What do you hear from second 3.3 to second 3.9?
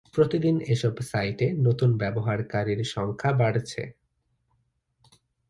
বাড়ছে।